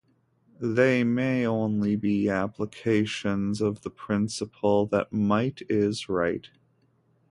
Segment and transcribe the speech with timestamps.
[0.59, 6.49] They may only be applications of the principle that might is right.